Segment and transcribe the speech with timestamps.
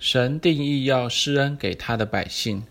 [0.00, 2.62] 神定义要施恩给他的百姓。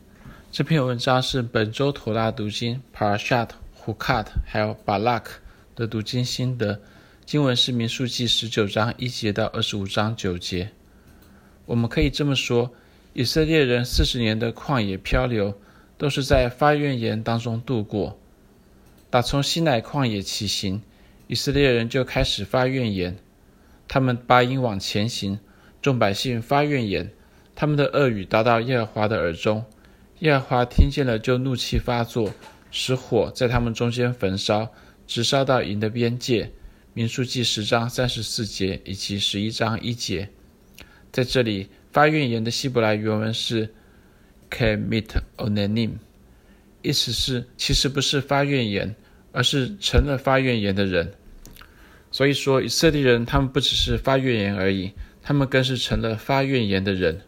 [0.51, 3.49] 这篇文章是本周妥拉读经 Parashat
[3.85, 5.25] Hukat 还有 Balak
[5.75, 6.81] 的读经心得。
[7.27, 10.71] 经文是民数记十九章一节到二十五章九节。
[11.67, 12.73] 我们可以这么说：
[13.13, 15.53] 以色列人四十年的旷野漂流，
[15.99, 18.19] 都是在发怨言当中度过。
[19.11, 20.81] 打从西乃旷野起行，
[21.27, 23.19] 以色列人就开始发怨言。
[23.87, 25.39] 他们八音往前行，
[25.79, 27.11] 众百姓发怨言。
[27.59, 29.65] 他们的恶语达到耶和华的耳中，
[30.19, 32.33] 耶和华听见了，就怒气发作，
[32.71, 34.71] 使火在他们中间焚烧，
[35.05, 36.53] 直烧到营的边界。
[36.93, 40.29] 民数记十章三十四节以及十一章一节，
[41.11, 43.69] 在这里发怨言的希伯来原文是
[44.49, 45.91] “kemit onanim”，
[46.81, 48.95] 意思是其实不是发怨言，
[49.33, 51.11] 而是成了发怨言的人。
[52.09, 57.19] 所以说，以色列人他们不只是发怨言而已，他们更是成了发怨言的人。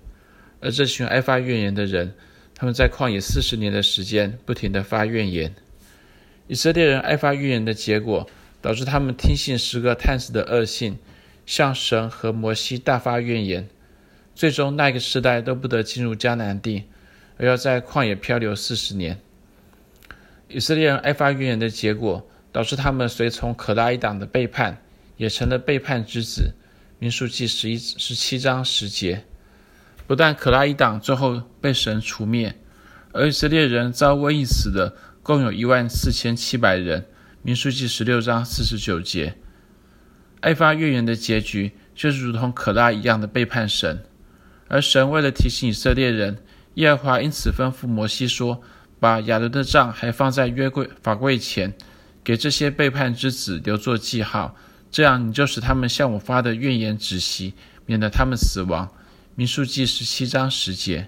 [0.62, 2.14] 而这群爱发怨言的人，
[2.56, 5.54] 他们在旷野四十年的时间，不停地发怨言。
[6.48, 8.30] 以色列人爱发怨言的结果，
[8.62, 11.00] 导致他们听信十个探子的恶信，
[11.46, 13.68] 向神和摩西大发怨言。
[14.36, 16.84] 最终，那个世代都不得进入迦南地，
[17.38, 19.20] 而要在旷野漂流四十年。
[20.48, 24.82] 以色列人爱发怨言的结果，导致他们随从可拉一党的背叛，
[25.18, 26.54] 也成了背叛之子。
[27.00, 29.24] 民数记十一十七章十节。
[30.12, 32.60] 不但可拉一党最后被神除灭，
[33.14, 37.06] 而以色列人遭瘟疫死的共有一万四千七百人。
[37.44, 39.38] 民书记十六章四十九节。
[40.42, 44.04] 爱发怨言的结局就是如同可拉一样的背叛神，
[44.68, 46.40] 而神为了提醒以色列人，
[46.74, 48.62] 耶和华因此吩咐摩西说
[49.00, 51.74] ：“把亚伦的杖还放在约柜法柜前，
[52.22, 54.58] 给这些背叛之子留作记号，
[54.92, 57.54] 这样你就使他们向我发的怨言止息，
[57.86, 58.94] 免得他们死亡。”
[59.42, 61.08] 民数记十七章十节，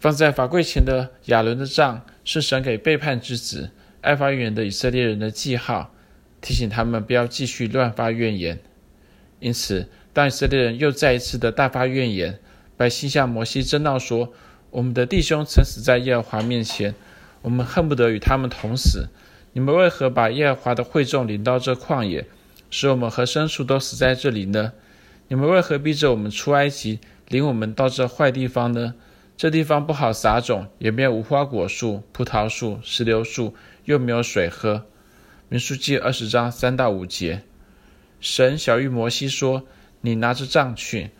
[0.00, 5.94] 放在法柜前的亚伦的杖，是神给背叛之子、爱发怨言的以色列人的记号，
[6.40, 8.58] 提醒他们不要继续乱发怨言。
[9.38, 12.40] 因此，当以色列人又再一次的大发怨言，
[12.76, 14.32] 百姓向摩西争闹说
[14.72, 16.96] ：“我们的弟兄曾死在耶和华面前，
[17.42, 19.06] 我们恨不得与他们同死。
[19.52, 22.26] 你们为何把耶和华的会众领到这旷野，
[22.70, 24.72] 使我们和牲畜都死在这里呢？”
[25.28, 28.94] 你们为何逼着我们出埃及，领我们到这坏地方呢？
[29.36, 33.54] 这地方不好撒种，也没有无花果树、葡萄树、石榴树，
[33.84, 34.86] 又没有水喝。
[35.48, 37.42] 民数记二十章三到五节，
[38.20, 39.64] 神小玉摩西说
[40.02, 41.10] ：“你拿着杖去，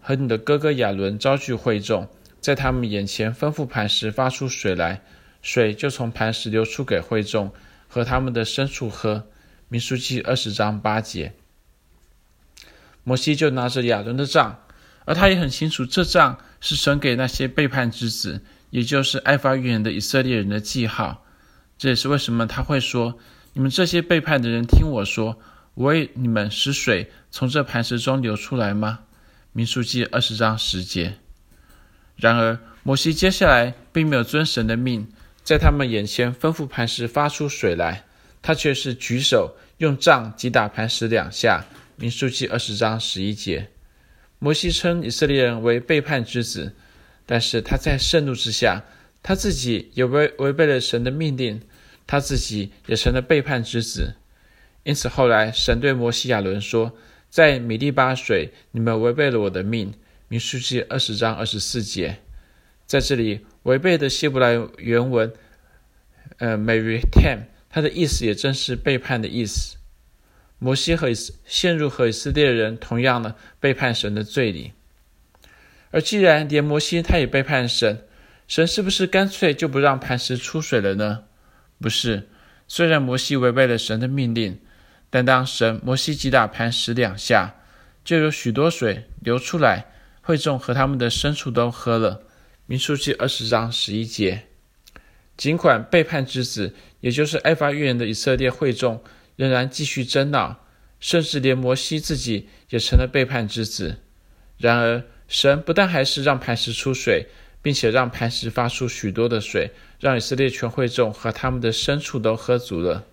[0.00, 2.08] 和你的哥哥亚伦招聚会众，
[2.40, 5.02] 在他们眼前吩咐磐石发出水来，
[5.42, 7.52] 水就从磐石流出给会众
[7.86, 9.26] 和他们的牲畜喝。”
[9.68, 11.34] 民数记二十章八节。
[13.04, 14.62] 摩西就拿着亚伦的杖，
[15.08, 21.24] 而他也很清楚，这杖是神给那些背叛之子，也就是爱发怨言的以色列人的记号。
[21.78, 23.18] 这也是为什么他会说
[23.54, 25.38] ：“你们这些背叛的人，听我说，
[25.72, 28.98] 我为你们使水从这磐石中流出来吗？”
[29.52, 31.14] 民数记二十章十节。
[32.16, 35.08] 然而，摩西接下来并没有遵神的命，
[35.42, 38.04] 在他们眼前吩咐磐石发出水来，
[38.42, 41.64] 他却是举手用杖击打磐石两下。
[41.96, 43.70] 民数记二十章十一节，
[44.38, 46.74] 摩西称以色列人为背叛之子，
[47.26, 48.84] 但是他在盛怒之下，
[49.22, 51.60] 他自己也违违背了神的命令，
[52.06, 54.14] 他自己也成了背叛之子。
[54.84, 56.96] 因此后来神对摩西亚伦说
[57.28, 59.92] ：“在米利巴水，你们违背了我的命。”
[60.28, 62.18] 民数记二十章二十四节，
[62.86, 65.32] 在这里违背的希伯来原文，
[66.36, 69.76] 呃，Meritem，它的意思也正是背叛的意思。
[70.58, 71.08] 摩西和
[71.44, 74.72] 陷入和以色列人同样的背叛神的罪里，
[75.90, 78.04] 而既然连摩西他也背叛神，
[78.48, 81.24] 神是不是干脆就不让磐石出水了呢？
[81.80, 82.28] 不是，
[82.66, 84.60] 虽然摩西违背了神的命令，
[85.10, 87.54] 但当神摩西击打磐石两下，
[88.04, 89.86] 就有许多水流出来，
[90.20, 92.24] 会众和他们的牲畜都喝了。
[92.66, 94.44] 民数记二十章十一节。
[95.36, 99.00] 尽管背叛之子，也就是爱发怨言的以色列会众。
[99.38, 100.64] 仍然继续争闹，
[100.98, 103.98] 甚至连摩西自己也成了背叛之子。
[104.56, 107.28] 然而，神不但还是让磐石出水，
[107.62, 109.70] 并且让磐石发出许多的水，
[110.00, 113.04] 让以色列全会众和他们的牲畜都喝足了。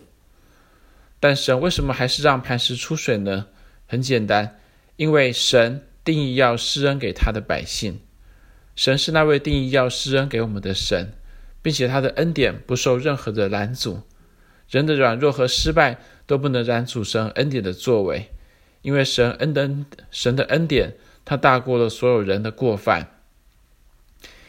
[1.20, 3.46] 但神为什么还是让磐石出水呢？
[3.86, 4.60] 很简单，
[4.96, 8.00] 因为神定义要施恩给他的百姓。
[8.76, 11.14] 神是那位定义要施恩给我们的神，
[11.62, 14.02] 并且他的恩典不受任何的拦阻。
[14.70, 18.32] 人的软弱和失败都不能拦阻神恩典的作为，
[18.82, 23.12] 因为神恩的恩神的恩典他大过了所有人的过犯。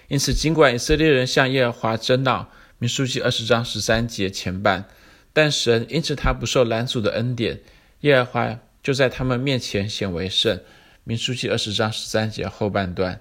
[0.08, 4.84] 因此，尽管以色列人向耶和华争闹，民数记二十章十三节前半，
[5.32, 7.60] 但神因此他不受拦阻的恩典，
[8.02, 10.60] 耶和华就在他们面前显为圣。
[11.02, 13.20] 民数记二十章十三节后半段，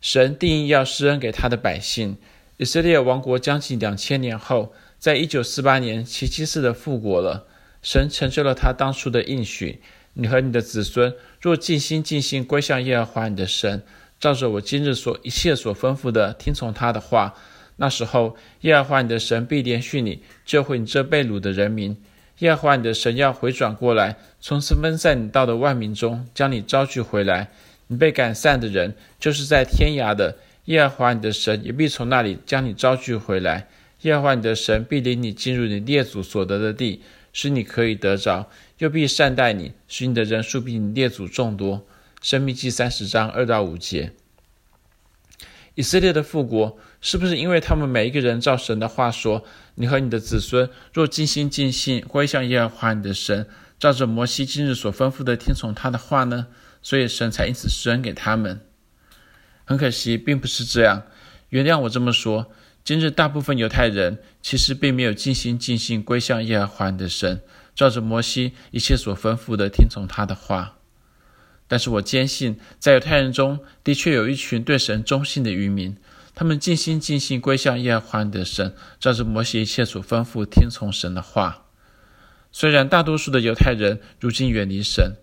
[0.00, 2.16] 神定义要施恩给他的百姓。
[2.56, 4.72] 以色列王国将近两千年后，
[5.04, 7.46] 在一九四八年奇迹似的复国了。
[7.82, 9.82] 神成就了他当初的应许：
[10.14, 13.82] 你和你的子孙若尽心尽性归向耶和华你的神，
[14.18, 17.34] 照着我今日所一切所吩咐的听从他的话，
[17.76, 21.94] 那时候耶和华你的神必怜恤你，救回你这被掳的人民。
[22.38, 27.50] 耶和华你的神要回转过来，从分散你到的万民中将你招聚回来。
[27.88, 30.38] 你被赶散的人，就是在天涯的。
[30.64, 33.68] 耶和华你的神也必从那里将你招聚回来。
[34.04, 37.02] 耶和华你的神必领你进入你列祖所得的地，
[37.32, 41.86] 使你可以得着，又必善待你，使你的人数比你列祖众多。
[42.20, 44.12] 申命记三十章二到五节。
[45.74, 49.44] 以色列的复国，是不是因为他们每一个人照神的话说
[49.76, 53.46] ：“你和你的子孙若尽心尽性归向耶和华你的神，
[53.78, 56.48] 照着摩西今日所吩咐的听从他的话呢？”
[56.82, 58.60] 所以神才因此施恩给他们。
[59.64, 61.04] 很可惜，并不是这样。
[61.48, 62.52] 原谅我这么说，
[62.84, 67.40] 今日大部分犹太人其实并没有尽心尽性归向耶和华的神，
[67.74, 70.76] 照着摩西一切所吩咐的听从他的话。
[71.66, 75.96] 但是我坚信，在犹太人中的确有一群对神忠信的余民，
[76.34, 81.64] 他们尽心尽性归向耶和华的神，照着摩西一切所吩咐听从神的话。
[82.52, 85.16] 虽然大多数的犹太人如今远离神。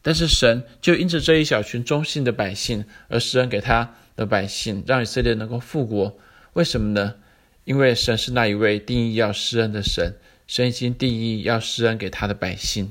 [0.00, 6.16] 但是神就因着这一小群忠信的百姓而施恩给他的百姓，让以色列能够复国。
[6.58, 7.14] 为什么呢？
[7.62, 10.16] 因为神是那一位定义要施恩的神，
[10.48, 12.90] 神已经定义要施恩给他的百姓。